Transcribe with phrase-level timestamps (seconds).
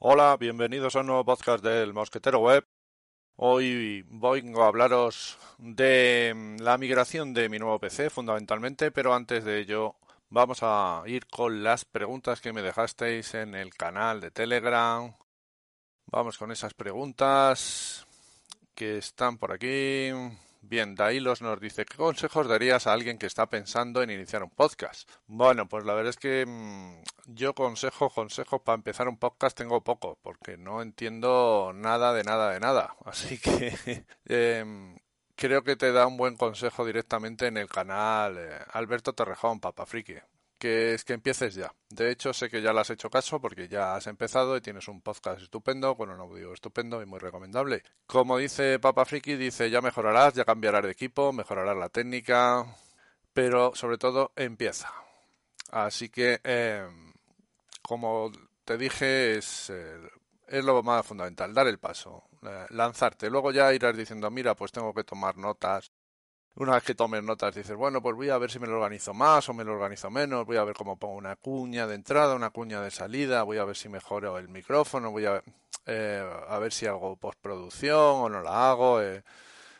[0.00, 2.64] Hola, bienvenidos a un nuevo podcast del Mosquetero Web.
[3.34, 9.58] Hoy vengo a hablaros de la migración de mi nuevo PC fundamentalmente, pero antes de
[9.58, 9.96] ello
[10.28, 15.12] vamos a ir con las preguntas que me dejasteis en el canal de Telegram.
[16.06, 18.06] Vamos con esas preguntas
[18.76, 20.12] que están por aquí.
[20.68, 24.50] Bien, Dailos nos dice, ¿qué consejos darías a alguien que está pensando en iniciar un
[24.50, 25.08] podcast?
[25.26, 29.82] Bueno, pues la verdad es que mmm, yo consejo, consejos para empezar un podcast tengo
[29.82, 32.96] poco, porque no entiendo nada de nada de nada.
[33.06, 34.94] Así que eh,
[35.36, 39.86] creo que te da un buen consejo directamente en el canal eh, Alberto Torrejón, Papa
[39.86, 40.16] Friki
[40.58, 41.72] que es que empieces ya.
[41.88, 44.88] De hecho, sé que ya lo has hecho caso porque ya has empezado y tienes
[44.88, 47.82] un podcast estupendo, con un audio estupendo y muy recomendable.
[48.06, 52.66] Como dice Papa Friki, dice ya mejorarás, ya cambiarás de equipo, mejorarás la técnica,
[53.32, 54.92] pero sobre todo empieza.
[55.70, 56.86] Así que, eh,
[57.82, 58.32] como
[58.64, 59.70] te dije, es,
[60.48, 63.30] es lo más fundamental, dar el paso, eh, lanzarte.
[63.30, 65.92] Luego ya irás diciendo, mira, pues tengo que tomar notas,
[66.54, 69.14] una vez que tomes notas dices, bueno, pues voy a ver si me lo organizo
[69.14, 72.34] más o me lo organizo menos, voy a ver cómo pongo una cuña de entrada,
[72.34, 75.42] una cuña de salida, voy a ver si mejoro el micrófono, voy a,
[75.86, 79.22] eh, a ver si hago postproducción o no la hago, eh,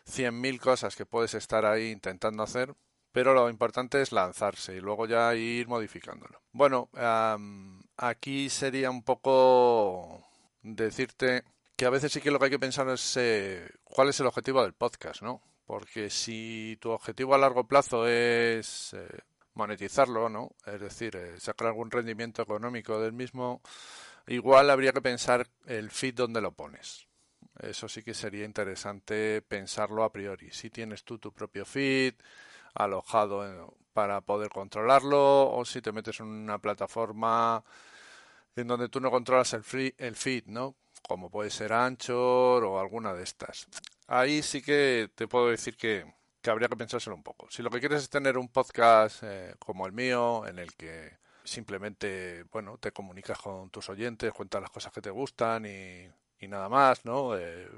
[0.04, 2.74] cien mil cosas que puedes estar ahí intentando hacer,
[3.12, 6.40] pero lo importante es lanzarse y luego ya ir modificándolo.
[6.52, 6.88] Bueno,
[7.96, 10.24] aquí sería un poco
[10.62, 11.44] decirte
[11.76, 14.26] que a veces sí que lo que hay que pensar es eh, cuál es el
[14.26, 15.40] objetivo del podcast, ¿no?
[15.68, 19.06] Porque si tu objetivo a largo plazo es eh,
[19.52, 20.52] monetizarlo, ¿no?
[20.64, 23.60] Es decir, eh, sacar algún rendimiento económico del mismo,
[24.28, 27.06] igual habría que pensar el feed donde lo pones.
[27.60, 30.50] Eso sí que sería interesante pensarlo a priori.
[30.52, 32.14] Si tienes tú tu propio feed
[32.72, 37.62] alojado para poder controlarlo o si te metes en una plataforma
[38.56, 40.76] en donde tú no controlas el, free, el feed, ¿no?
[41.06, 43.68] Como puede ser Anchor o alguna de estas
[44.08, 47.48] ahí sí que te puedo decir que, que, habría que pensárselo un poco.
[47.50, 51.18] Si lo que quieres es tener un podcast eh, como el mío, en el que
[51.44, 56.08] simplemente, bueno, te comunicas con tus oyentes, cuentas las cosas que te gustan y,
[56.48, 57.36] nada más, ¿no?
[57.36, 57.68] Eh,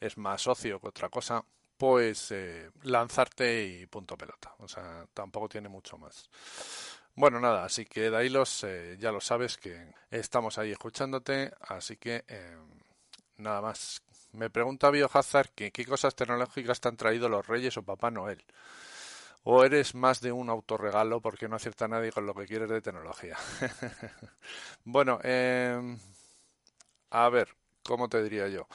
[0.00, 1.44] es más socio que otra cosa,
[1.76, 4.54] pues eh, lanzarte y punto pelota.
[4.58, 6.28] O sea, tampoco tiene mucho más.
[7.14, 12.24] Bueno, nada, así que Dailos, eh, ya lo sabes que estamos ahí escuchándote, así que
[12.28, 12.56] eh,
[13.38, 14.02] nada más
[14.36, 18.44] me pregunta Biohazard que qué cosas tecnológicas te han traído los Reyes o Papá Noel.
[19.44, 22.80] ¿O eres más de un autorregalo porque no acierta nadie con lo que quieres de
[22.80, 23.36] tecnología?
[24.84, 25.96] bueno, eh,
[27.10, 27.48] a ver,
[27.84, 28.66] ¿cómo te diría yo?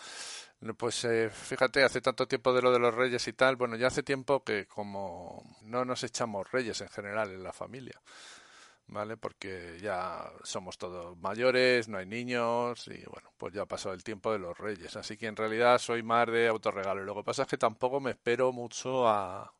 [0.77, 3.87] Pues eh, fíjate, hace tanto tiempo de lo de los reyes y tal, bueno, ya
[3.87, 7.99] hace tiempo que como no nos echamos reyes en general en la familia.
[8.91, 9.17] ¿Vale?
[9.17, 14.03] Porque ya somos todos mayores, no hay niños y bueno, pues ya ha pasado el
[14.03, 14.95] tiempo de los reyes.
[14.95, 17.03] Así que en realidad soy más de autorregalo.
[17.03, 19.51] Lo que pasa es que tampoco me espero mucho a,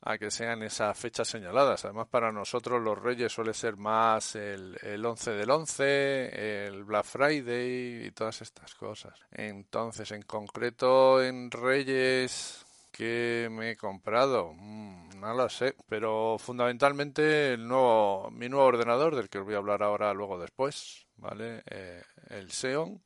[0.00, 1.84] a que sean esas fechas señaladas.
[1.84, 7.04] Además, para nosotros los Reyes suele ser más el, el 11 del 11, el Black
[7.04, 9.18] Friday y todas estas cosas.
[9.32, 12.64] Entonces, en concreto, en Reyes,
[13.02, 14.52] ¿qué me he comprado?
[14.54, 19.54] Mm, no lo sé, pero fundamentalmente el nuevo, mi nuevo ordenador, del que os voy
[19.54, 21.62] a hablar ahora luego después, ¿vale?
[21.68, 23.02] Eh, el Xeon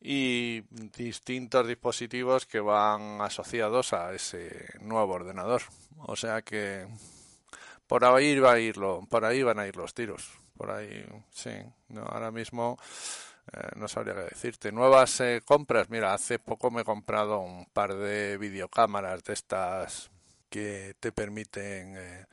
[0.00, 0.62] y
[0.96, 5.60] distintos dispositivos que van asociados a ese nuevo ordenador.
[5.98, 6.86] O sea que
[7.86, 10.30] por ahí va a irlo, por ahí van a ir los tiros.
[10.56, 11.50] Por ahí, sí.
[11.88, 12.78] No, ahora mismo
[13.76, 14.72] no sabría qué decirte.
[14.72, 15.90] Nuevas eh, compras.
[15.90, 20.10] Mira, hace poco me he comprado un par de videocámaras de estas
[20.48, 22.26] que te permiten eh,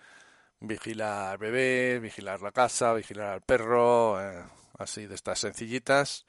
[0.60, 4.44] vigilar bebés, vigilar la casa, vigilar al perro, eh,
[4.78, 6.26] así de estas sencillitas.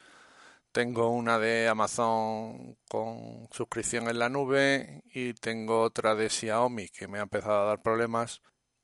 [0.73, 7.09] Tengo una de Amazon con suscripción en la nube y tengo otra de Xiaomi que
[7.09, 8.41] me ha empezado a dar problemas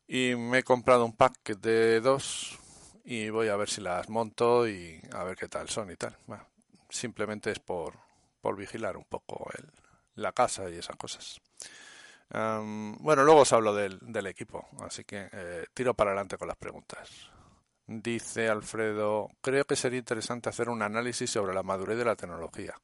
[0.09, 2.59] y me he comprado un pack de dos
[3.07, 6.17] y voy a ver si las monto y a ver qué tal son y tal.
[6.91, 7.95] Simplemente es por,
[8.41, 9.49] por vigilar un poco
[10.17, 11.41] la casa y esas cosas.
[12.29, 16.57] Bueno, luego os hablo del, del equipo, así que eh, tiro para adelante con las
[16.57, 17.31] preguntas.
[17.87, 22.75] Dice Alfredo, creo que sería interesante hacer un análisis sobre la madurez de la tecnología.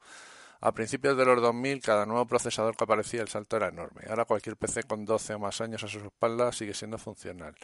[0.60, 4.02] A principios de los 2000, cada nuevo procesador que aparecía, el salto era enorme.
[4.08, 7.56] Ahora cualquier PC con 12 o más años a su espalda sigue siendo funcional.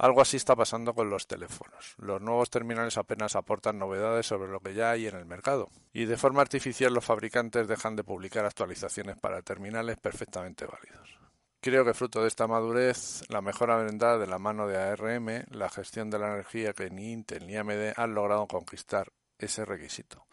[0.00, 1.94] Algo así está pasando con los teléfonos.
[1.98, 5.68] Los nuevos terminales apenas aportan novedades sobre lo que ya hay en el mercado.
[5.92, 11.18] Y de forma artificial los fabricantes dejan de publicar actualizaciones para terminales perfectamente válidos.
[11.60, 15.68] Creo que fruto de esta madurez, la mejora vendada de la mano de ARM, la
[15.68, 20.24] gestión de la energía que ni Intel ni AMD han logrado conquistar ese requisito.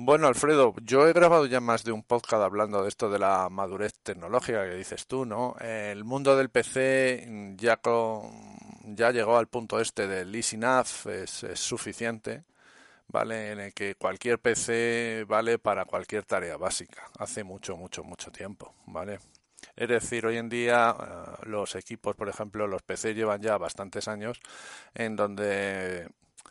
[0.00, 3.48] Bueno, Alfredo, yo he grabado ya más de un podcast hablando de esto de la
[3.50, 5.56] madurez tecnológica que dices tú, ¿no?
[5.60, 7.80] El mundo del PC ya,
[8.84, 12.44] ya llegó al punto este del easy enough, es, es suficiente,
[13.08, 13.50] ¿vale?
[13.50, 18.76] En el que cualquier PC vale para cualquier tarea básica, hace mucho, mucho, mucho tiempo,
[18.86, 19.18] ¿vale?
[19.74, 24.06] Es decir, hoy en día eh, los equipos, por ejemplo, los PC llevan ya bastantes
[24.06, 24.38] años
[24.94, 26.08] en donde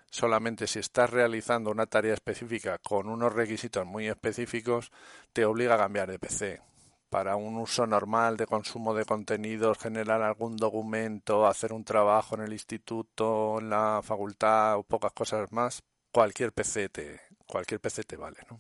[0.10, 4.92] solamente si estás realizando una tarea específica con unos requisitos muy específicos,
[5.34, 6.62] te obliga a cambiar de PC.
[7.10, 12.42] Para un uso normal de consumo de contenidos, generar algún documento, hacer un trabajo en
[12.42, 15.82] el instituto, en la facultad o pocas cosas más,
[16.12, 18.60] cualquier PC te, cualquier PC te vale, ¿no?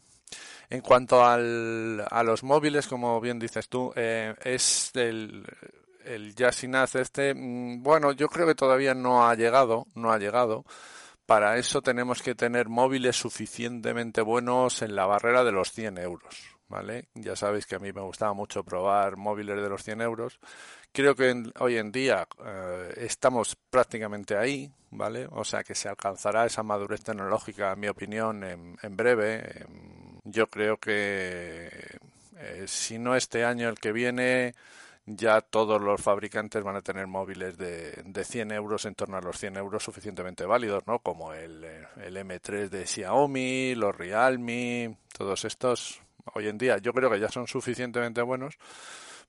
[0.69, 5.45] En cuanto al, a los móviles, como bien dices tú, eh, es el,
[6.03, 10.65] el Yasinaz este, mm, bueno, yo creo que todavía no ha llegado, no ha llegado.
[11.27, 16.57] Para eso tenemos que tener móviles suficientemente buenos en la barrera de los 100 euros.
[16.69, 17.09] ¿Vale?
[17.15, 20.39] Ya sabéis que a mí me gustaba mucho probar móviles de los 100 euros.
[20.93, 25.27] Creo que hoy en día eh, estamos prácticamente ahí, ¿vale?
[25.31, 29.65] O sea que se alcanzará esa madurez tecnológica, en mi opinión, en, breve.
[30.23, 31.69] yo creo que
[32.37, 34.55] eh, si no este año, el que viene,
[35.07, 39.21] ya todos los fabricantes van a tener móviles de, de 100 euros en torno a
[39.21, 40.99] los 100 euros suficientemente válidos, ¿no?
[40.99, 46.01] Como el, el M3 de Xiaomi, los Realme, todos estos
[46.33, 48.57] hoy en día yo creo que ya son suficientemente buenos,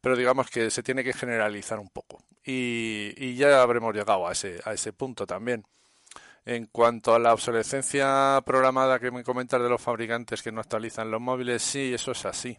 [0.00, 2.24] pero digamos que se tiene que generalizar un poco.
[2.44, 5.64] Y, y ya habremos llegado a ese, a ese punto también.
[6.44, 11.10] En cuanto a la obsolescencia programada que me comentas de los fabricantes que no actualizan
[11.10, 12.58] los móviles, sí, eso es así.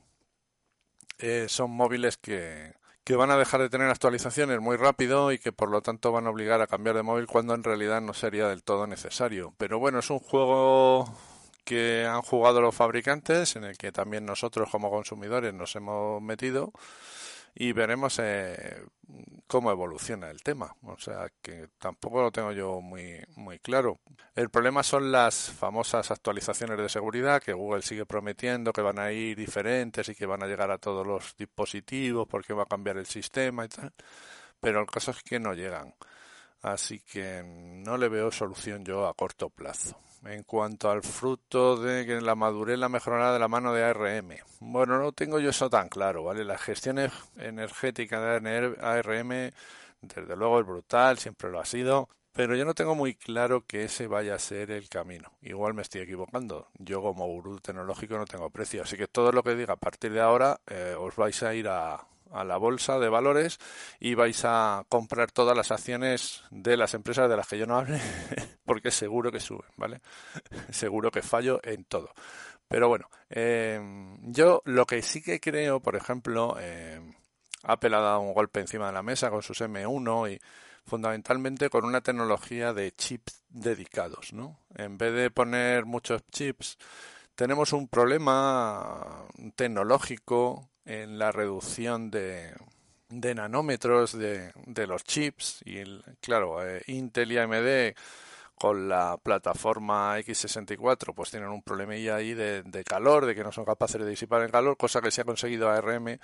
[1.18, 2.79] Eh, son móviles que,
[3.10, 6.28] que van a dejar de tener actualizaciones muy rápido y que por lo tanto van
[6.28, 9.52] a obligar a cambiar de móvil cuando en realidad no sería del todo necesario.
[9.58, 11.12] Pero bueno, es un juego
[11.64, 16.72] que han jugado los fabricantes, en el que también nosotros como consumidores nos hemos metido
[17.56, 18.84] y veremos eh,
[19.48, 20.75] cómo evoluciona el tema.
[20.84, 24.00] O sea que tampoco lo tengo yo muy, muy claro.
[24.36, 29.12] El problema son las famosas actualizaciones de seguridad que Google sigue prometiendo que van a
[29.12, 32.98] ir diferentes y que van a llegar a todos los dispositivos porque va a cambiar
[32.98, 33.94] el sistema y tal.
[34.60, 35.94] Pero el caso es que no llegan.
[36.62, 42.06] Así que no le veo solución yo a corto plazo en cuanto al fruto de
[42.06, 44.36] que la madurez la mejorará de la mano de ARM.
[44.60, 46.44] Bueno, no tengo yo eso tan claro, ¿vale?
[46.44, 47.00] La gestión
[47.38, 49.51] energética de ARM,
[50.01, 53.83] desde luego es brutal, siempre lo ha sido, pero yo no tengo muy claro que
[53.83, 55.31] ese vaya a ser el camino.
[55.42, 56.68] Igual me estoy equivocando.
[56.77, 60.13] Yo como gurú tecnológico no tengo precio, así que todo lo que diga a partir
[60.13, 63.60] de ahora eh, os vais a ir a, a la bolsa de valores
[64.00, 67.78] y vais a comprar todas las acciones de las empresas de las que yo no
[67.78, 68.00] hable
[68.66, 70.02] porque seguro que suben, ¿vale?
[70.70, 72.14] seguro que fallo en todo.
[72.68, 76.56] Pero bueno, em, yo lo que sí que creo, por ejemplo,
[77.63, 80.39] Apple ha dado un golpe encima de la mesa con sus M1 y
[80.86, 84.60] fundamentalmente con una tecnología de chips dedicados, ¿no?
[84.75, 86.77] En vez de poner muchos chips,
[87.36, 89.25] tenemos un problema
[89.56, 92.53] tecnológico en la reducción de,
[93.09, 95.83] de nanómetros de, de, los chips y
[96.21, 97.95] claro eh, Intel y AMD
[98.55, 103.53] con la plataforma x64 pues tienen un problemilla ahí de, de, calor, de que no
[103.53, 106.19] son capaces de disipar el calor, cosa que se ha conseguido ARM,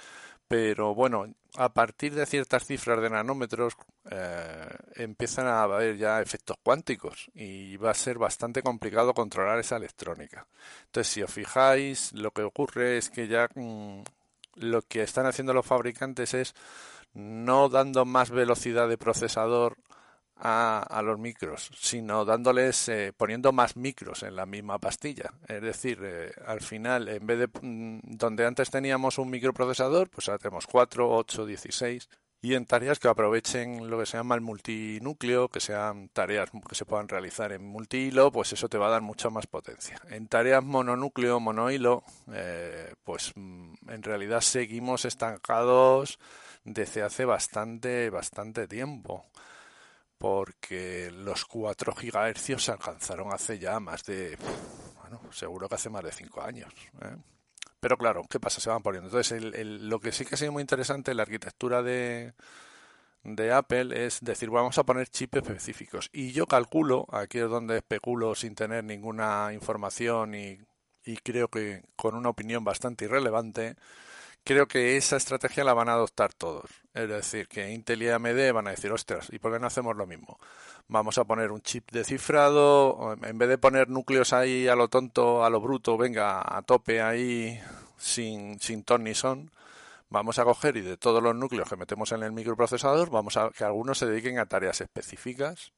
[0.48, 3.78] pero bueno, a partir de ciertas cifras de nanómetros
[4.12, 9.78] eh, empiezan a haber ya efectos cuánticos y va a ser bastante complicado controlar esa
[9.78, 10.46] electrónica.
[10.88, 14.04] Entonces, si os fijáis, lo que ocurre es que ya mm,
[14.56, 16.56] lo que están haciendo los fabricantes es
[17.14, 19.78] no dando más velocidad de procesador
[20.38, 25.32] a, a los micros, sino dándoles, eh, poniendo más micros en la misma pastilla.
[25.48, 30.28] Es decir, eh, al final, en vez de mm, donde antes teníamos un microprocesador, pues
[30.28, 32.10] ahora tenemos 4, 8, 16
[32.46, 36.76] y en tareas que aprovechen lo que se llama el multinúcleo, que sean tareas que
[36.76, 40.00] se puedan realizar en multihilo, pues eso te va a dar mucha más potencia.
[40.12, 46.20] En tareas mononúcleo, monohilo, eh, pues mm, en realidad seguimos estancados
[46.64, 49.26] desde hace bastante, bastante tiempo.
[50.20, 54.38] porque los 4 GHz se alcanzaron hace ya más de,
[55.02, 56.72] bueno, seguro que hace más de 5 años.
[57.02, 57.35] ¿eh?
[57.86, 58.60] Pero claro, ¿qué pasa?
[58.60, 59.10] Se van poniendo.
[59.10, 62.34] Entonces, lo que sí que ha sido muy interesante en la arquitectura de,
[63.24, 66.10] de Apple es decir, vamos a poner chips específicos.
[66.12, 70.58] Y yo calculo, aquí es donde especulo sin tener ninguna información y,
[71.06, 73.76] y creo que con una opinión bastante irrelevante,
[74.44, 76.72] creo que esa estrategia la van a adoptar todos.
[76.96, 79.96] Es decir, que Intel y AMD van a decir, ostras, ¿y por qué no hacemos
[79.96, 80.40] lo mismo?
[80.88, 84.88] Vamos a poner un chip de cifrado, en vez de poner núcleos ahí a lo
[84.88, 87.60] tonto, a lo bruto, venga, a tope ahí,
[87.98, 89.52] sin, sin ton ni son,
[90.10, 93.50] vamos a coger y de todos los núcleos que metemos en el microprocesador, vamos a
[93.50, 95.74] que algunos se dediquen a tareas específicas.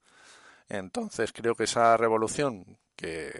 [0.68, 3.30] Entonces creo que esa revolución que,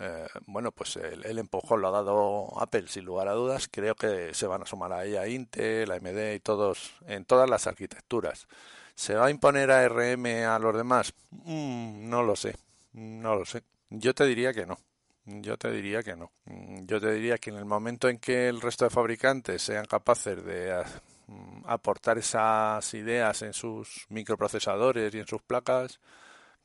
[0.00, 4.34] eh, bueno, pues el, empujón lo ha dado Apple sin lugar a dudas, creo que
[4.34, 8.48] se van a sumar a ella Intel, AMD y todos, en todas las arquitecturas.
[8.96, 11.14] ¿Se va a imponer ARM a los demás?
[11.30, 12.56] Mm, no lo sé,
[12.92, 13.62] no lo sé.
[13.88, 14.76] Yo te diría que no.
[15.24, 16.32] Yo te diría que no.
[16.46, 19.84] Mm, yo te diría que en el momento en que el resto de fabricantes sean
[19.84, 20.84] capaces de ah,
[21.28, 26.00] mm, aportar esas ideas en sus microprocesadores y en sus placas,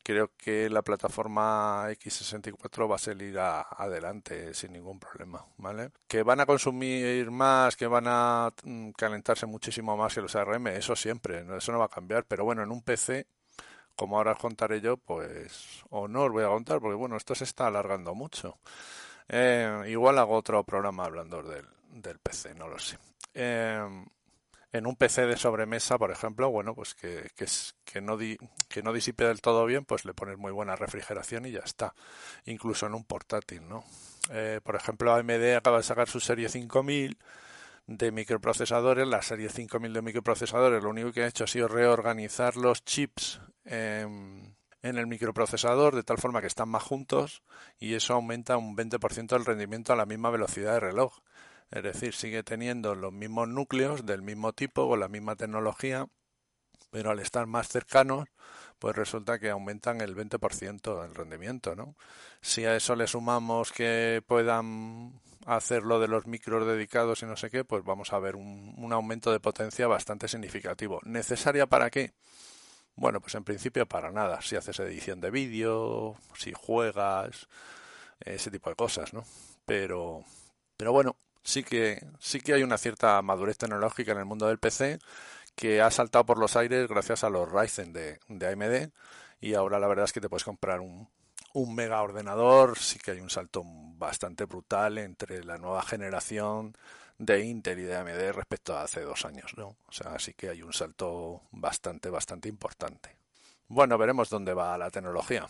[0.03, 5.91] creo que la plataforma X64 va a salir adelante sin ningún problema, ¿vale?
[6.07, 10.67] Que van a consumir más, que van a mm, calentarse muchísimo más que los ARM,
[10.67, 13.25] eso siempre, eso no va a cambiar, pero bueno, en un PC
[13.95, 17.35] como ahora os contaré yo, pues, o no os voy a contar, porque bueno, esto
[17.35, 18.57] se está alargando mucho.
[19.27, 22.97] Eh, igual hago otro programa hablando del, del PC, no lo sé.
[23.33, 24.05] Eh,
[24.73, 27.45] en un PC de sobremesa, por ejemplo, bueno, pues que, que,
[27.85, 31.51] que, no que no disipe del todo bien, pues le pones muy buena refrigeración y
[31.51, 31.93] ya está.
[32.45, 33.85] Incluso en un portátil, ¿no?
[34.31, 37.17] Eh, por ejemplo, AMD acaba de sacar su serie 5000
[37.85, 42.55] de microprocesadores, la serie 5000 de microprocesadores, lo único que ha hecho ha sido reorganizar
[42.55, 47.43] los chips en, el microprocesador de tal forma que están más juntos
[47.79, 51.19] y eso aumenta un 20% el rendimiento a la misma velocidad de reloj.
[51.73, 56.05] Es decir, sigue teniendo los mismos núcleos del mismo tipo con la misma tecnología,
[56.91, 58.29] pero al estar más cercanos,
[58.77, 61.95] pues resulta que aumentan el 20% el rendimiento, ¿no?
[62.41, 67.35] Si a eso le sumamos que puedan hacer lo de los micros dedicados y no
[67.35, 70.99] sé qué, pues vamos a ver un, un aumento de potencia bastante significativo.
[71.05, 72.13] ¿Necesaria para qué?
[72.95, 74.41] Bueno, pues en principio para nada.
[74.43, 77.47] Si haces edición de vídeo, si juegas,
[78.19, 79.25] ese tipo de cosas, ¿no?
[79.65, 80.23] Pero,
[80.77, 84.59] pero bueno, sí que, sí que hay una cierta madurez tecnológica en el mundo del
[84.59, 84.99] PC
[85.55, 88.91] que ha saltado por los aires gracias a los Ryzen de, de AMD
[89.41, 91.07] y ahora la verdad es que te puedes comprar un,
[91.53, 96.75] un mega ordenador, sí que hay un salto bastante brutal entre la nueva generación
[97.17, 99.75] de Intel y de AMD respecto a hace dos años, ¿no?
[99.87, 103.15] O sea, sí que hay un salto bastante, bastante importante.
[103.67, 105.47] Bueno, veremos dónde va la tecnología.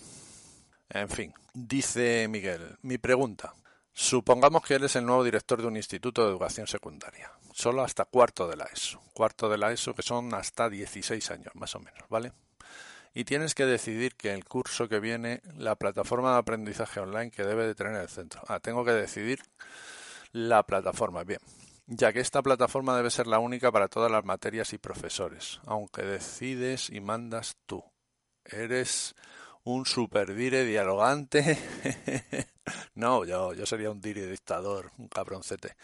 [0.90, 3.54] En fin, dice Miguel, mi pregunta.
[3.94, 8.48] Supongamos que eres el nuevo director de un instituto de educación secundaria, solo hasta cuarto
[8.48, 12.02] de la ESO, cuarto de la ESO que son hasta 16 años más o menos,
[12.10, 12.34] ¿vale?
[13.14, 17.44] Y tienes que decidir que el curso que viene, la plataforma de aprendizaje online que
[17.44, 18.42] debe de tener el centro.
[18.48, 19.44] Ah, tengo que decidir
[20.32, 21.24] la plataforma.
[21.24, 21.40] Bien,
[21.86, 26.02] ya que esta plataforma debe ser la única para todas las materias y profesores, aunque
[26.02, 27.84] decides y mandas tú.
[28.44, 29.16] Eres
[29.65, 31.58] un super dire dialogante.
[32.96, 35.75] no, yo, yo sería un dire dictador, un cabroncete.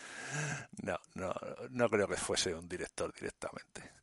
[0.83, 1.33] No, no,
[1.69, 3.99] no creo que fuese un director directamente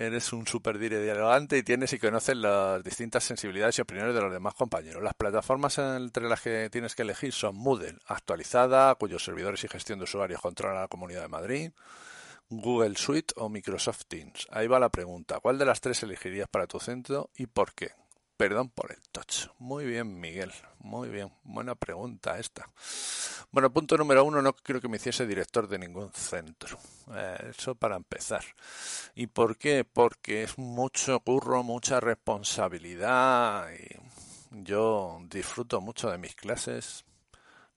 [0.00, 4.22] eres un super dire dialogante y tienes y conoces las distintas sensibilidades y opiniones de
[4.22, 5.02] los demás compañeros.
[5.02, 9.98] Las plataformas entre las que tienes que elegir son Moodle, actualizada, cuyos servidores y gestión
[9.98, 11.72] de usuarios controla la Comunidad de Madrid,
[12.48, 14.46] Google Suite o Microsoft Teams.
[14.50, 15.38] Ahí va la pregunta.
[15.40, 17.99] ¿Cuál de las tres elegirías para tu centro y por qué?
[18.40, 19.48] Perdón por el touch.
[19.58, 20.50] Muy bien, Miguel.
[20.78, 21.30] Muy bien.
[21.44, 22.70] Buena pregunta esta.
[23.50, 26.78] Bueno, punto número uno, no creo que me hiciese director de ningún centro.
[27.12, 28.42] Eh, eso para empezar.
[29.14, 29.84] ¿Y por qué?
[29.84, 33.68] Porque es mucho curro, mucha responsabilidad.
[33.74, 33.94] Y
[34.64, 37.04] yo disfruto mucho de mis clases.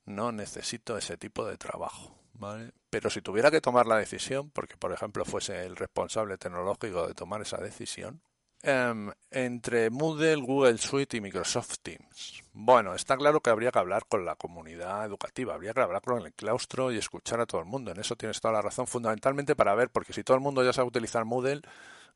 [0.05, 2.15] No necesito ese tipo de trabajo.
[2.35, 2.71] ¿vale?
[2.89, 7.15] Pero si tuviera que tomar la decisión, porque por ejemplo fuese el responsable tecnológico de
[7.15, 8.21] tomar esa decisión,
[8.65, 12.41] Em, entre Moodle, Google Suite y Microsoft Teams.
[12.53, 16.25] Bueno, está claro que habría que hablar con la comunidad educativa, habría que hablar con
[16.25, 17.91] el claustro y escuchar a todo el mundo.
[17.91, 20.71] En eso tienes toda la razón, fundamentalmente para ver, porque si todo el mundo ya
[20.71, 21.61] sabe utilizar Moodle,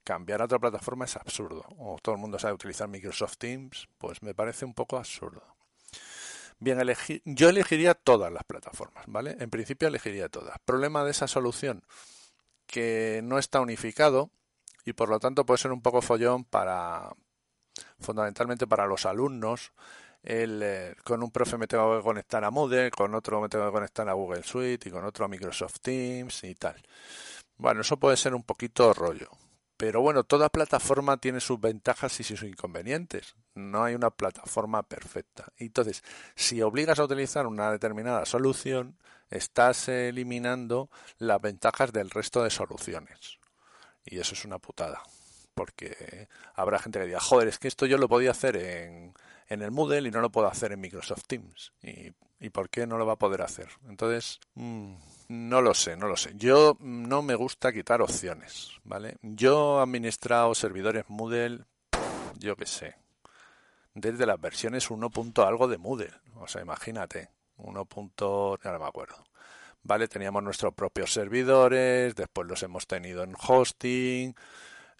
[0.05, 1.65] cambiar a otra plataforma es absurdo.
[1.79, 5.43] O todo el mundo sabe utilizar Microsoft Teams, pues me parece un poco absurdo.
[6.59, 6.79] Bien,
[7.25, 9.35] yo elegiría todas las plataformas, ¿vale?
[9.41, 10.57] En principio elegiría todas.
[10.63, 11.83] Problema de esa solución,
[12.67, 14.31] que no está unificado
[14.87, 17.11] y por lo tanto puede ser un poco follón para,
[17.99, 19.73] fundamentalmente para los alumnos,
[20.23, 23.65] el, eh, con un profe me tengo que conectar a Moodle, con otro me tengo
[23.65, 26.81] que conectar a Google Suite y con otro a Microsoft Teams y tal.
[27.57, 29.29] Bueno, eso puede ser un poquito rollo.
[29.75, 33.35] Pero bueno, toda plataforma tiene sus ventajas y sus inconvenientes.
[33.55, 35.51] No hay una plataforma perfecta.
[35.57, 36.01] Entonces,
[36.33, 38.97] si obligas a utilizar una determinada solución,
[39.29, 43.36] estás eliminando las ventajas del resto de soluciones.
[44.09, 45.01] Y eso es una putada.
[45.53, 49.13] Porque habrá gente que diga, joder, es que esto yo lo podía hacer en,
[49.47, 51.73] en el Moodle y no lo puedo hacer en Microsoft Teams.
[51.81, 53.67] ¿Y, y por qué no lo va a poder hacer?
[53.87, 54.93] Entonces, mmm,
[55.29, 56.33] no lo sé, no lo sé.
[56.35, 59.17] Yo no me gusta quitar opciones, ¿vale?
[59.21, 61.65] Yo he administrado servidores Moodle,
[62.37, 62.95] yo qué sé,
[63.93, 65.11] desde las versiones 1.
[65.37, 66.13] algo de Moodle.
[66.35, 67.87] O sea, imagínate, 1.
[67.89, 69.23] no me acuerdo.
[69.87, 70.09] ¿Vale?
[70.09, 74.35] Teníamos nuestros propios servidores, después los hemos tenido en hosting.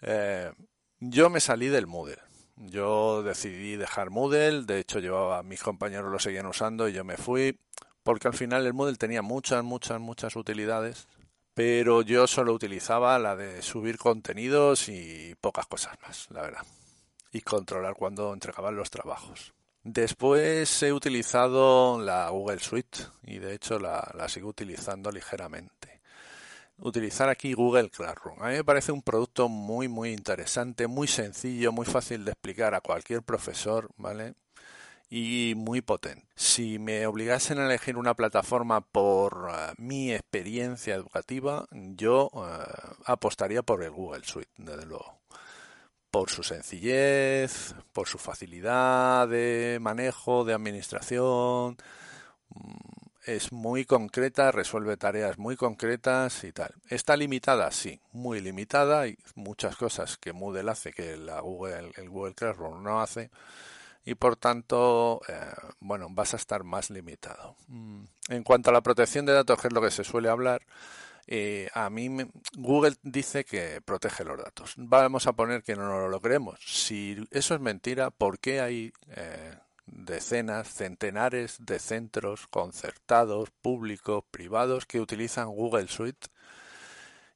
[0.00, 0.50] Eh,
[0.98, 2.16] yo me salí del Moodle.
[2.56, 7.18] Yo decidí dejar Moodle, de hecho llevaba, mis compañeros lo seguían usando y yo me
[7.18, 7.60] fui
[8.02, 11.06] porque al final el Moodle tenía muchas, muchas, muchas utilidades,
[11.52, 16.62] pero yo solo utilizaba la de subir contenidos y pocas cosas más, la verdad,
[17.30, 19.52] y controlar cuando entregaban los trabajos.
[19.84, 26.00] Después he utilizado la Google Suite y de hecho la, la sigo utilizando ligeramente.
[26.78, 28.42] Utilizar aquí Google Classroom.
[28.42, 32.74] A mí me parece un producto muy muy interesante, muy sencillo, muy fácil de explicar
[32.74, 34.34] a cualquier profesor, ¿vale?
[35.10, 36.26] y muy potente.
[36.34, 42.40] Si me obligasen a elegir una plataforma por uh, mi experiencia educativa, yo uh,
[43.04, 45.17] apostaría por el Google Suite, desde luego.
[46.10, 51.76] Por su sencillez, por su facilidad de manejo, de administración.
[52.50, 52.76] Mm,
[53.26, 56.74] es muy concreta, resuelve tareas muy concretas y tal.
[56.88, 57.70] ¿Está limitada?
[57.70, 59.02] Sí, muy limitada.
[59.02, 63.30] Hay muchas cosas que Moodle hace que la Google, el Google Classroom no hace
[64.08, 65.34] y por tanto, eh,
[65.80, 67.56] bueno, vas a estar más limitado.
[67.66, 68.04] Mm.
[68.30, 70.62] En cuanto a la protección de datos, que es lo que se suele hablar,
[71.30, 72.08] eh, a mí
[72.56, 74.72] Google dice que protege los datos.
[74.78, 76.58] Vamos a poner que no lo creemos.
[76.64, 84.86] Si eso es mentira, ¿por qué hay eh, decenas, centenares de centros concertados, públicos, privados
[84.86, 86.28] que utilizan Google Suite?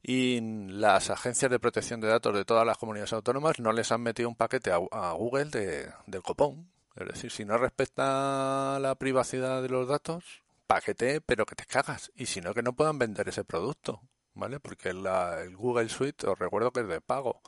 [0.05, 4.01] y las agencias de protección de datos de todas las comunidades autónomas no les han
[4.01, 6.67] metido un paquete a, Google de, del copón.
[6.97, 12.11] Es decir, si no respeta la privacidad de los datos, paquete, pero que te cagas.
[12.15, 14.01] Y si no, que no puedan vender ese producto,
[14.33, 14.59] ¿vale?
[14.59, 17.41] Porque el Google Suite, os recuerdo que es de pago.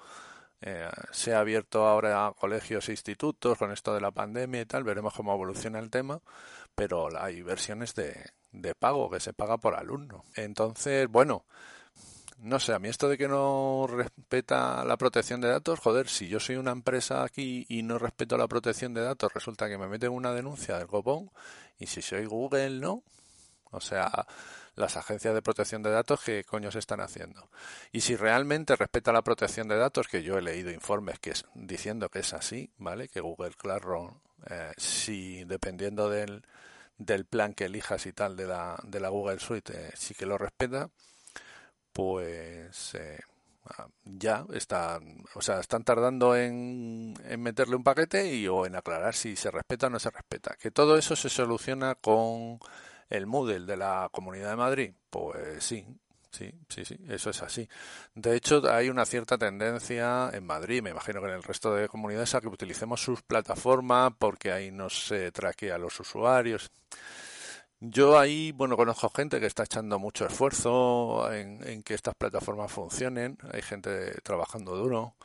[0.62, 4.65] Eh, se ha abierto ahora a colegios e institutos con esto de la pandemia y
[4.65, 6.21] tal, veremos cómo evoluciona el tema,
[6.75, 10.23] pero hay versiones de, de pago que se paga por alumno.
[10.36, 11.45] Entonces, bueno,
[12.38, 16.28] no sé, a mí esto de que no respeta la protección de datos, joder, si
[16.28, 19.88] yo soy una empresa aquí y no respeto la protección de datos, resulta que me
[19.88, 21.32] meten una denuncia del copón
[21.80, 23.04] y si soy Google, no.
[23.71, 24.26] O sea,
[24.76, 27.50] las agencias de protección de datos, ¿qué coño se están haciendo?
[27.91, 31.45] Y si realmente respeta la protección de datos, que yo he leído informes que es,
[31.56, 33.08] diciendo que es así, ¿vale?
[33.10, 34.19] Que Google Classroom,
[34.50, 36.45] eh, si dependiendo del,
[36.98, 40.26] del plan que elijas y tal de la, de la Google Suite, eh, sí que
[40.26, 40.89] lo respeta,
[41.95, 43.21] pues eh,
[43.69, 48.75] ah, ya están, o sea, están tardando en, en, meterle un paquete y o en
[48.75, 50.58] aclarar si se respeta o no se respeta.
[50.60, 52.60] Que todo eso se soluciona con
[53.10, 55.88] el Moodle de la Comunidad de Madrid, pues sí,
[56.31, 57.69] sí, sí, sí, eso es así.
[58.13, 61.88] De hecho, hay una cierta tendencia en Madrid, me imagino que en el resto de
[61.88, 66.69] comunidades, a que utilicemos sus plataformas porque ahí no se traquea a los usuarios.
[67.79, 73.38] Yo ahí, bueno, conozco gente que está echando mucho esfuerzo en, que estas plataformas funcionen.
[73.51, 75.15] Hay gente trabajando duro,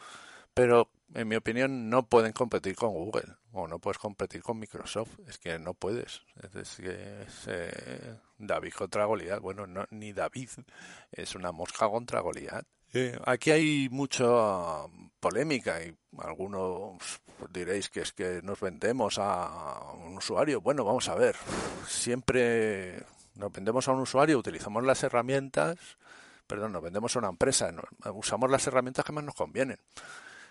[0.53, 5.19] pero en mi opinión no pueden competir con Google o no puedes competir con Microsoft.
[5.29, 6.23] Es que no puedes.
[6.55, 9.41] Es que es, eh, David contra Goliat.
[9.41, 10.51] Bueno, no, ni David
[11.13, 12.67] es una mosca contra Goliat.
[12.93, 14.27] Eh, aquí hay mucha
[15.21, 17.21] polémica y algunos
[17.53, 20.61] diréis que es que nos vendemos a un usuario.
[20.61, 21.37] Bueno, vamos a ver.
[21.87, 23.05] Siempre
[23.37, 25.79] nos vendemos a un usuario, utilizamos las herramientas,
[26.47, 27.73] perdón, nos vendemos a una empresa,
[28.13, 29.79] usamos las herramientas que más nos convienen.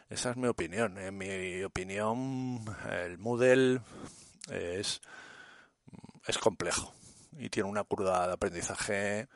[0.09, 0.97] Esa es mi opinión.
[0.97, 3.81] En mi opinión, el Moodle
[4.49, 5.01] es,
[6.25, 6.93] es complejo
[7.37, 9.27] y tiene una curva de aprendizaje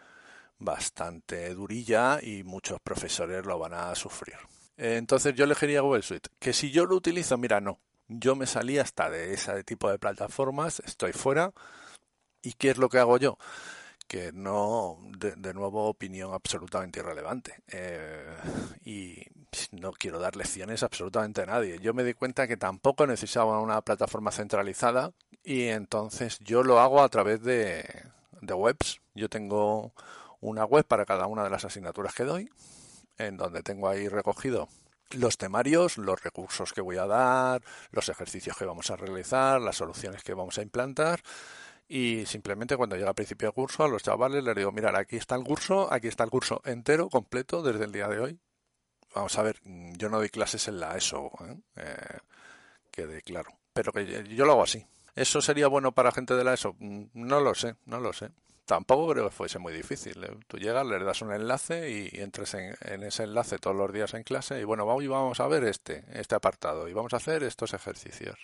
[0.60, 4.36] bastante durilla y muchos profesores lo van a sufrir.
[4.78, 6.30] Entonces yo elegiría Google Suite.
[6.40, 7.80] Que si yo lo utilizo, mira, no.
[8.08, 11.52] Yo me salí hasta de ese tipo de plataformas, estoy fuera.
[12.42, 13.38] ¿Y qué es lo que hago yo?
[14.08, 17.56] que no, de, nuevo, opinión absolutamente irrelevante.
[18.86, 19.26] y
[19.72, 21.80] no quiero dar lecciones absolutamente a nadie.
[21.80, 25.14] Yo me di cuenta que tampoco necesitaba una plataforma centralizada
[25.44, 27.84] y entonces yo lo hago a través de,
[28.42, 29.02] de webs.
[29.16, 29.94] Yo tengo
[30.44, 32.50] una web para cada una de las asignaturas que doy,
[33.18, 34.68] en donde tengo ahí recogido
[35.12, 39.78] los temarios, los recursos que voy a dar, los ejercicios que vamos a realizar, las
[39.78, 41.22] soluciones que vamos a implantar.
[41.88, 45.18] Y simplemente cuando llega al principio del curso a los chavales les digo, mirar, aquí
[45.18, 48.40] está el curso, aquí está el curso entero, completo, desde el día de hoy.
[49.14, 51.58] Vamos a ver, yo no doy clases en la ESO, ¿eh?
[51.76, 52.18] eh
[52.90, 53.52] quede claro.
[53.74, 54.86] Pero que yo lo hago así.
[55.16, 56.76] ¿Eso sería bueno para gente de la ESO?
[56.80, 58.32] Mm, no lo sé, no lo sé
[58.66, 60.24] tampoco creo que fuese muy difícil.
[60.24, 60.38] ¿eh?
[60.48, 64.24] Tú llegas, le das un enlace y entres en, ese enlace todos los días en
[64.24, 67.74] clase y bueno, hoy vamos a ver este, este apartado y vamos a hacer estos
[67.74, 68.38] ejercicios.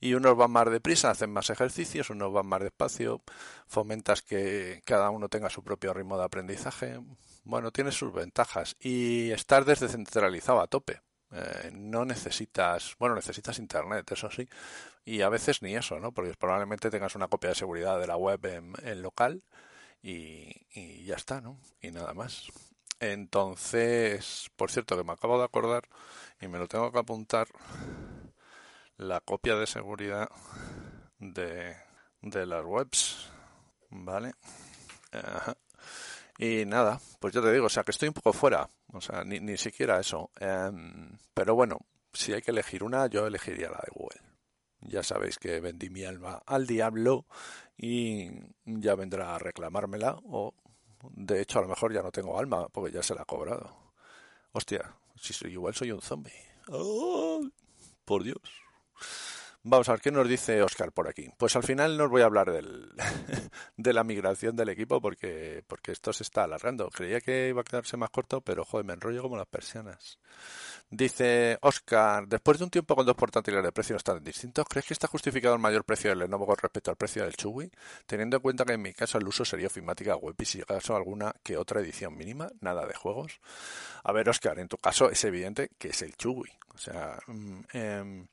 [0.00, 3.22] Y unos van más deprisa, hacen más ejercicios, unos van más despacio,
[3.66, 7.00] fomentas que cada uno tenga su propio ritmo de aprendizaje.
[7.44, 11.00] Bueno, tiene sus ventajas y estar descentralizado a tope.
[11.36, 14.48] Eh, no necesitas, bueno, necesitas internet, eso sí,
[15.04, 16.12] y a veces ni eso, ¿no?
[16.12, 19.42] Porque probablemente tengas una copia de seguridad de la web en, local
[20.02, 21.58] y, ya está, ¿no?
[21.82, 22.48] Y nada más.
[23.00, 25.88] Entonces, por cierto, que me acabo de acordar
[26.40, 27.48] y me lo tengo que apuntar,
[28.96, 30.28] la copia de seguridad
[31.18, 31.76] de,
[32.22, 33.28] de las webs,
[33.90, 34.34] ¿vale?
[36.38, 39.24] Y nada, pues yo te digo, o sea, que estoy un poco fuera, o sea,
[39.24, 40.30] ni, ni siquiera eso.
[40.40, 41.78] Em, pero bueno,
[42.12, 44.20] si hay que elegir una, yo elegiría la de Google.
[44.80, 47.26] Ya sabéis que vendí mi alma al diablo
[47.76, 48.30] y
[48.64, 50.54] ya vendrá a reclamármela o
[51.10, 53.92] de hecho a lo mejor ya no tengo alma porque ya se la ha cobrado.
[54.52, 56.32] Hostia, si soy igual soy un zombie.
[58.04, 58.40] por Dios.
[59.66, 61.30] Vamos a ver qué nos dice Oscar por aquí.
[61.38, 62.92] Pues al final no os voy a hablar del,
[63.78, 66.90] de la migración del equipo porque, porque esto se está alargando.
[66.90, 70.18] Creía que iba a quedarse más corto, pero joder, me enrollo como las persianas.
[70.90, 74.92] Dice Oscar, después de un tiempo con dos portátiles de precios tan distintos, ¿crees que
[74.92, 77.70] está justificado el mayor precio del Lenovo con respecto al precio del Chewy?
[78.04, 80.94] Teniendo en cuenta que en mi caso el uso sería ofimática web y si acaso
[80.94, 83.40] alguna que otra edición mínima, nada de juegos.
[84.02, 86.50] A ver, Oscar, en tu caso es evidente que es el Chewy.
[86.74, 87.18] O sea,
[87.72, 88.26] em,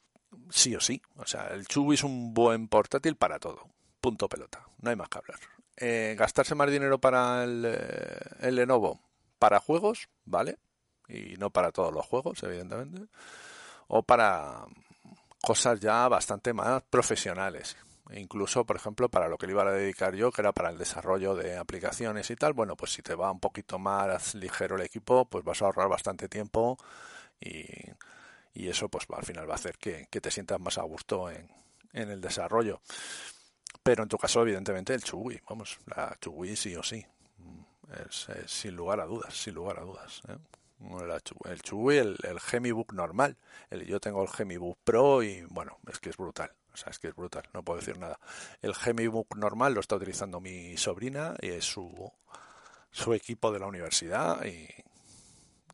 [0.52, 1.02] sí o sí.
[1.18, 3.68] O sea, el Chubi es un buen portátil para todo.
[4.00, 4.66] Punto pelota.
[4.80, 5.40] No hay más que hablar.
[5.78, 9.00] Eh, gastarse más dinero para el, eh, Lenovo
[9.40, 10.60] para juegos, ¿vale?
[11.08, 13.08] Y no para todos los juegos, evidentemente.
[13.88, 14.66] O para
[15.42, 17.76] cosas ya bastante más profesionales.
[18.12, 20.70] E incluso, por ejemplo, para lo que le iba a dedicar yo, que era para
[20.70, 24.76] el desarrollo de aplicaciones y tal, bueno, pues si te va un poquito más ligero
[24.76, 26.78] el equipo, pues vas a ahorrar bastante tiempo
[27.40, 27.64] y
[28.54, 31.50] y eso pues al final va a hacer que, te sientas más a gusto en,
[31.94, 32.82] el desarrollo.
[33.84, 37.06] Pero en tu caso, evidentemente, el Chugui, vamos, la Chugui sí o sí,
[38.08, 40.22] es, sin lugar a dudas, sin lugar a dudas.
[40.28, 40.38] ¿eh?
[41.46, 43.38] El Chugui, el, el Gemibook normal,
[43.70, 46.52] el, yo tengo el Gemibook Pro y bueno, es que es brutal.
[46.74, 48.18] O sea, es que es brutal, no puedo decir nada.
[48.62, 52.12] El Gemibook normal lo está utilizando mi sobrina y es su,
[52.92, 54.68] su equipo de la universidad y,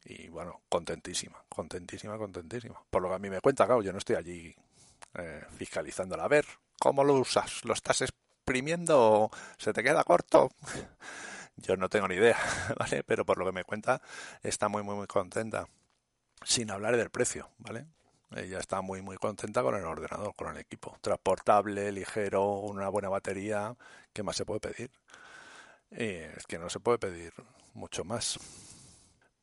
[0.10, 2.82] y bueno, contentísima, contentísima, contentísima.
[2.90, 4.56] Por lo que a mí me cuenta, claro, yo no estoy allí
[5.16, 6.24] eh, fiscalizándola.
[6.24, 6.46] A ver,
[6.80, 7.66] ¿cómo lo usas?
[7.66, 10.50] ¿Lo estás exprimiendo se te queda corto?
[11.58, 12.38] yo no tengo ni idea,
[12.80, 13.04] ¿vale?
[13.04, 14.02] Pero por lo que me cuenta,
[14.42, 15.68] está muy, muy, muy contenta.
[16.44, 17.88] Sin hablar del precio, ¿vale?
[18.34, 20.98] Ella está muy, muy contenta con el ordenador, con el equipo.
[21.02, 23.76] Transportable, ligero, una buena batería.
[24.14, 24.92] ¿Qué más se puede pedir?
[25.92, 27.34] Eh, es que no se puede pedir
[27.74, 28.40] mucho más.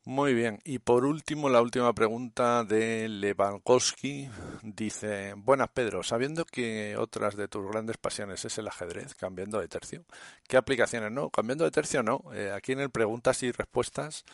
[0.07, 0.59] Muy bien.
[0.63, 4.29] Y por último, la última pregunta de Levankowski.
[4.61, 9.67] Dice, buenas Pedro, sabiendo que otras de tus grandes pasiones es el ajedrez, cambiando de
[9.67, 10.05] tercio,
[10.47, 11.31] ¿qué aplicaciones no?
[11.31, 12.21] Cambiando de tercio no.
[12.35, 14.25] Eh, aquí en el preguntas y respuestas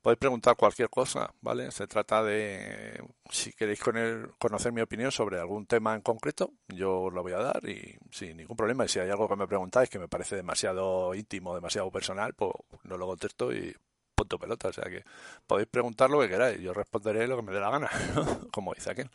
[0.00, 1.70] podéis preguntar cualquier cosa, ¿vale?
[1.72, 3.80] Se trata de, si queréis
[4.38, 8.38] conocer mi opinión sobre algún tema en concreto, yo lo voy a dar y sin
[8.38, 8.86] ningún problema.
[8.86, 12.52] Y si hay algo que me preguntáis que me parece demasiado íntimo, demasiado personal, pues
[12.84, 13.76] no lo contesto y
[14.18, 14.68] punto pelota.
[14.68, 15.04] O sea que
[15.46, 17.90] podéis preguntar lo que queráis, yo responderé lo que me dé la gana,
[18.52, 19.10] como dice aquel.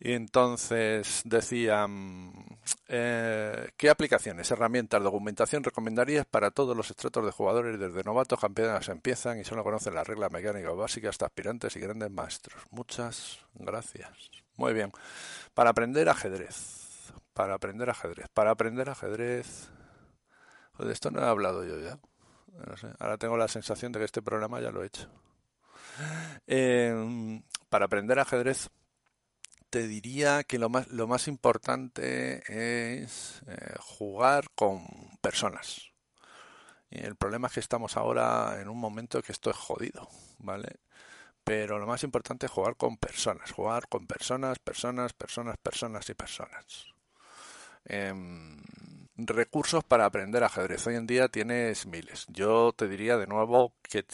[0.00, 2.32] Y entonces decían,
[2.86, 8.88] eh, ¿qué aplicaciones, herramientas, documentación recomendarías para todos los estratos de jugadores desde novatos, campeones
[8.88, 12.62] empiezan y solo conocen las reglas mecánicas básicas hasta aspirantes y grandes maestros?
[12.70, 14.08] Muchas gracias.
[14.56, 14.92] Muy bien.
[15.52, 17.12] Para aprender ajedrez.
[17.34, 18.28] Para aprender ajedrez.
[18.32, 19.68] Para aprender ajedrez.
[20.78, 21.98] De esto no he hablado yo ya.
[22.98, 25.08] Ahora tengo la sensación de que este programa ya lo he hecho.
[26.46, 28.70] Eh, para aprender ajedrez,
[29.70, 32.42] te diría que lo más, lo más importante
[33.02, 34.86] es eh, jugar con
[35.20, 35.92] personas.
[36.90, 40.76] Y el problema es que estamos ahora en un momento que esto es jodido, ¿vale?
[41.44, 46.14] Pero lo más importante es jugar con personas, jugar con personas, personas, personas, personas y
[46.14, 46.86] personas.
[47.84, 48.62] Em,
[49.18, 50.86] recursos para aprender ajedrez.
[50.86, 52.26] Hoy en día tienes miles.
[52.28, 54.04] Yo te diría de nuevo que eh,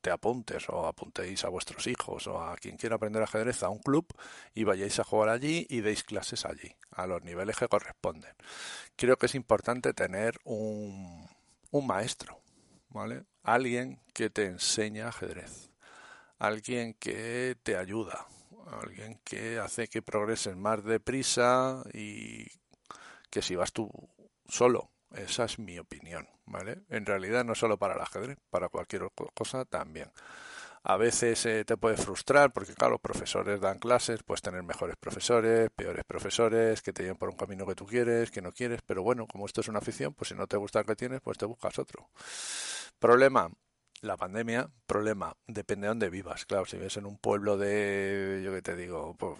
[0.00, 3.78] te apuntes o apuntéis a vuestros hijos o a quien quiera aprender ajedrez a un
[3.78, 4.06] club
[4.54, 8.34] y vayáis a jugar allí y deis clases allí, a los niveles que corresponden.
[8.96, 11.26] Creo que es importante tener un,
[11.70, 12.40] un maestro,
[12.90, 13.24] ¿vale?
[13.42, 15.70] Alguien que te enseña ajedrez,
[16.38, 18.26] alguien que te ayuda,
[18.82, 22.46] alguien que hace que progreses más deprisa y
[23.30, 23.90] que si vas tú
[24.48, 24.90] solo.
[25.14, 26.82] Esa es mi opinión, ¿vale?
[26.90, 30.12] En realidad no solo para el ajedrez, para cualquier cosa también.
[30.82, 34.96] A veces eh, te puede frustrar porque, claro, los profesores dan clases, puedes tener mejores
[34.96, 38.80] profesores, peores profesores, que te lleven por un camino que tú quieres, que no quieres,
[38.86, 41.20] pero bueno, como esto es una afición, pues si no te gusta el que tienes,
[41.20, 42.10] pues te buscas otro.
[42.98, 43.50] Problema,
[44.02, 46.46] la pandemia, problema, depende de dónde vivas.
[46.46, 49.36] Claro, si vives en un pueblo de, yo que te digo, pues,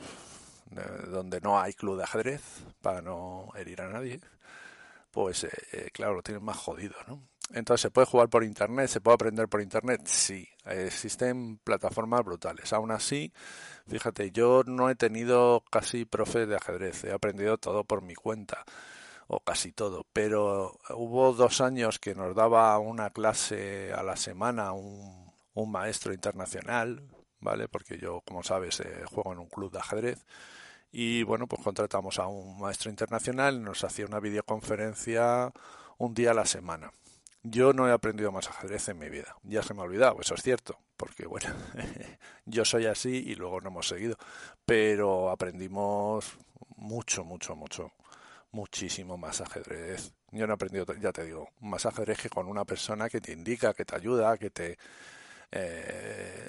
[1.08, 2.42] donde no hay club de ajedrez,
[2.80, 4.20] para no herir a nadie,
[5.10, 7.22] pues eh, eh, claro, lo tienes más jodido, ¿no?
[7.52, 8.88] Entonces, ¿se puede jugar por Internet?
[8.88, 10.02] ¿Se puede aprender por Internet?
[10.04, 12.74] Sí, existen plataformas brutales.
[12.74, 13.32] Aún así,
[13.86, 18.64] fíjate, yo no he tenido casi profe de ajedrez, he aprendido todo por mi cuenta,
[19.28, 24.72] o casi todo, pero hubo dos años que nos daba una clase a la semana
[24.72, 27.02] un, un maestro internacional,
[27.40, 27.68] ¿vale?
[27.68, 30.24] Porque yo, como sabes, eh, juego en un club de ajedrez.
[30.90, 35.52] Y bueno, pues contratamos a un maestro internacional, nos hacía una videoconferencia
[35.98, 36.92] un día a la semana.
[37.42, 39.36] Yo no he aprendido más ajedrez en mi vida.
[39.42, 41.48] Ya se me ha olvidado, eso es cierto, porque bueno,
[42.46, 44.16] yo soy así y luego no hemos seguido.
[44.64, 46.36] Pero aprendimos
[46.76, 47.92] mucho, mucho, mucho,
[48.50, 50.14] muchísimo más ajedrez.
[50.30, 53.32] Yo no he aprendido, ya te digo, más ajedrez que con una persona que te
[53.32, 54.78] indica, que te ayuda, que te
[55.50, 56.46] eh,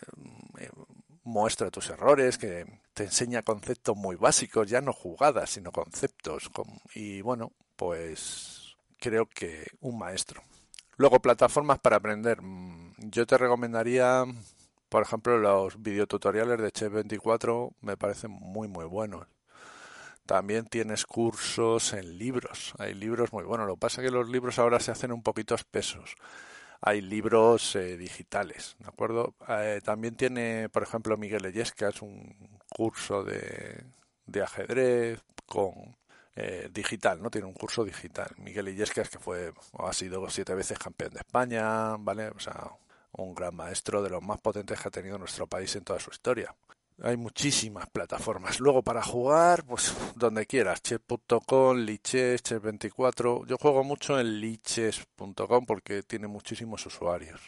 [1.23, 6.49] muestra tus errores, que te enseña conceptos muy básicos, ya no jugadas, sino conceptos.
[6.93, 10.43] Y bueno, pues creo que un maestro.
[10.97, 12.41] Luego, plataformas para aprender.
[12.41, 14.25] Mm, yo te recomendaría,
[14.89, 19.27] por ejemplo, los videotutoriales de Chef24, me parecen muy, muy buenos.
[20.25, 22.73] También tienes cursos en libros.
[22.77, 23.65] Hay libros muy buenos.
[23.65, 26.15] Lo que pasa es que los libros ahora se hacen un poquito espesos
[26.81, 29.35] hay libros eh, digitales, ¿de acuerdo?
[29.47, 32.35] Eh, también tiene, por ejemplo, Miguel Ellesca, es un
[32.69, 33.83] curso de,
[34.25, 35.97] de ajedrez con
[36.35, 37.29] eh, digital, ¿no?
[37.29, 38.29] Tiene un curso digital.
[38.37, 42.29] Miguel Illescas, que fue, o ha sido siete veces campeón de España, ¿vale?
[42.29, 42.71] O sea,
[43.11, 46.11] un gran maestro de los más potentes que ha tenido nuestro país en toda su
[46.11, 46.55] historia.
[47.01, 48.59] Hay muchísimas plataformas.
[48.59, 53.45] Luego para jugar, pues donde quieras, chess.com, liches, chess24.
[53.47, 57.39] Yo juego mucho en liches.com porque tiene muchísimos usuarios.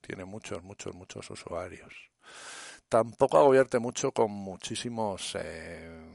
[0.00, 1.92] Tiene muchos, muchos, muchos usuarios.
[2.88, 6.11] Tampoco agobiarte mucho con muchísimos eh,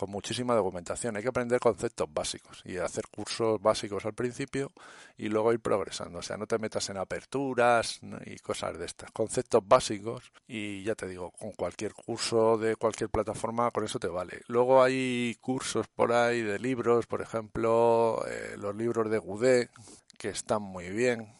[0.00, 1.14] con muchísima documentación.
[1.14, 4.72] Hay que aprender conceptos básicos y hacer cursos básicos al principio
[5.18, 6.20] y luego ir progresando.
[6.20, 9.10] O sea, no te metas en aperturas y cosas de estas.
[9.10, 14.08] Conceptos básicos y ya te digo, con cualquier curso de cualquier plataforma, con eso te
[14.08, 14.40] vale.
[14.46, 19.70] Luego hay cursos por ahí de libros, por ejemplo, eh, los libros de Goudet,
[20.16, 21.30] que están muy bien.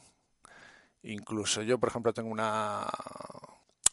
[1.02, 2.86] Incluso yo, por ejemplo, tengo una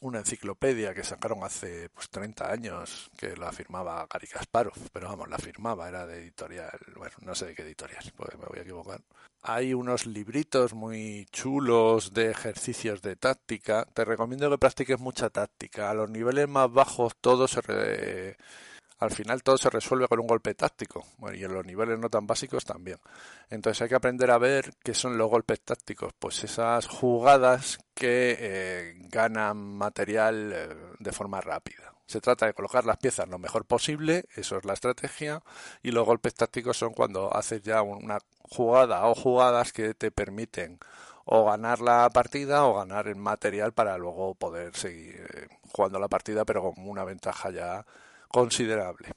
[0.01, 5.29] una enciclopedia que sacaron hace pues 30 años que la firmaba Gary Kasparov, pero vamos,
[5.29, 8.61] la firmaba, era de editorial, bueno, no sé de qué editorial, porque me voy a
[8.61, 9.01] equivocar.
[9.43, 13.85] Hay unos libritos muy chulos de ejercicios de táctica.
[13.93, 15.89] Te recomiendo que practiques mucha táctica.
[15.89, 17.61] A los niveles más bajos todo se
[18.99, 21.05] al final todo se resuelve con un golpe táctico.
[21.17, 22.97] Bueno, y en los niveles no tan básicos también.
[23.49, 26.13] Entonces hay que aprender a ver qué son los golpes tácticos.
[26.17, 31.93] Pues esas jugadas que eh, ganan material eh, de forma rápida.
[32.07, 35.43] Se trata de colocar las piezas lo mejor posible, eso es la estrategia,
[35.83, 40.79] y los golpes tácticos son cuando haces ya una jugada o jugadas que te permiten
[41.25, 46.07] o ganar la partida o ganar el material para luego poder seguir eh, jugando la
[46.07, 47.85] partida, pero con una ventaja ya
[48.27, 49.11] considerable.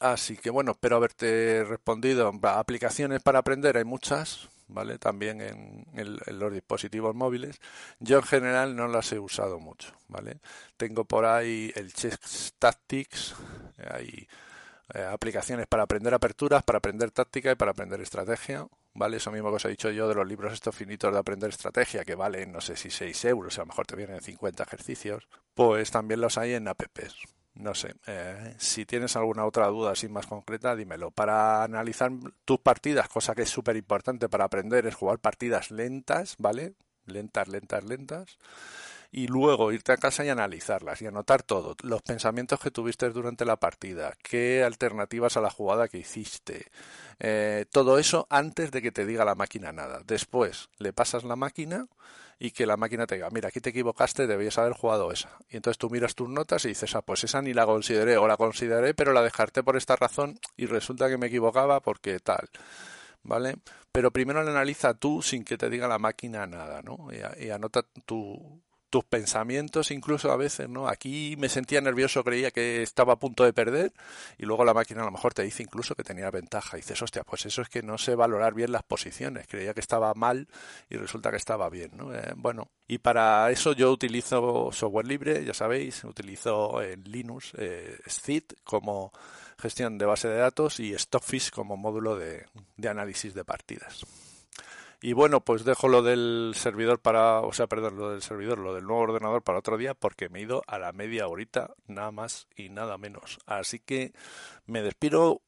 [0.00, 2.32] Así que bueno, espero haberte respondido.
[2.42, 4.98] Aplicaciones para aprender hay muchas, ¿vale?
[4.98, 7.60] También en, los dispositivos móviles.
[7.98, 10.40] Yo en general no las he usado mucho, ¿vale?
[10.76, 13.34] Tengo por ahí el Chess Tactics,
[13.90, 14.28] hay
[14.94, 19.16] eh, aplicaciones para aprender aperturas, para aprender táctica y para aprender estrategia, ¿vale?
[19.16, 22.04] Eso mismo que os he dicho yo de los libros estos finitos de aprender estrategia,
[22.04, 25.90] que valen, no sé si 6 euros, a lo mejor te vienen 50 ejercicios, pues
[25.90, 27.16] también los hay en apps,
[27.58, 31.10] no sé, eh, si tienes alguna otra duda así más concreta, dímelo.
[31.10, 32.10] Para analizar
[32.44, 36.74] tus partidas, cosa que es súper importante para aprender, es jugar partidas lentas, ¿vale?
[37.06, 38.38] Lentas, lentas, lentas
[39.10, 43.44] y luego irte a casa y analizarlas y anotar todo, los pensamientos que tuviste durante
[43.44, 46.66] la partida, qué alternativas a la jugada que hiciste,
[47.18, 50.02] eh, todo eso antes de que te diga la máquina nada.
[50.06, 51.86] Después le pasas la máquina
[52.38, 55.30] y que la máquina te diga, mira, aquí te equivocaste, debías haber jugado esa.
[55.48, 58.28] Y entonces tú miras tus notas y dices, ah, pues esa ni la consideré o
[58.28, 62.48] la consideré, pero la descarté por esta razón y resulta que me equivocaba porque tal.
[63.24, 63.56] ¿Vale?
[63.90, 67.08] Pero primero la analiza tú sin que te diga la máquina nada, ¿no?
[67.12, 70.88] Y, y anota tu, tus pensamientos incluso a veces, ¿no?
[70.88, 73.92] Aquí me sentía nervioso, creía que estaba a punto de perder
[74.38, 76.76] y luego la máquina a lo mejor te dice incluso que tenía ventaja.
[76.76, 79.46] Y dices, hostia, pues eso es que no sé valorar bien las posiciones.
[79.46, 80.48] Creía que estaba mal
[80.88, 82.14] y resulta que estaba bien, ¿no?
[82.14, 87.98] Eh, bueno, y para eso yo utilizo software libre, ya sabéis, utilizo en Linux eh,
[88.64, 89.12] como
[89.58, 94.04] gestión de base de datos y Stockfish como módulo de análisis de partidas.
[95.00, 98.74] Y bueno, pues dejo lo del servidor para, o sea, perdón, lo del servidor, lo
[98.74, 102.10] del nuevo ordenador para otro día porque me he ido a la media horita, nada
[102.10, 103.38] más y nada menos.
[103.46, 104.12] Así que
[104.66, 105.42] me despido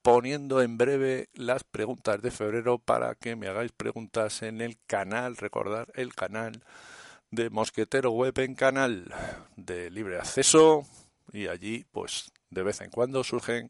[0.00, 5.36] poniendo en breve las preguntas de febrero para que me hagáis preguntas en el canal,
[5.36, 6.62] recordar el canal
[7.30, 9.12] de Mosquetero Web en canal
[9.56, 10.84] de libre acceso
[11.32, 13.68] y allí pues de vez en cuando surgen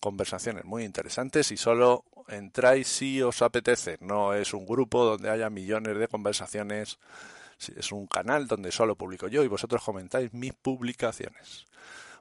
[0.00, 3.98] conversaciones muy interesantes y solo entráis si os apetece.
[4.00, 6.98] No es un grupo donde haya millones de conversaciones.
[7.76, 11.66] Es un canal donde solo publico yo y vosotros comentáis mis publicaciones.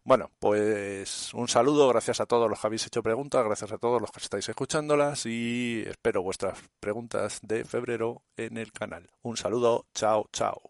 [0.05, 3.99] Bueno, pues un saludo, gracias a todos los que habéis hecho preguntas, gracias a todos
[3.99, 9.09] los que estáis escuchándolas y espero vuestras preguntas de febrero en el canal.
[9.23, 10.61] Un saludo, chao, chao.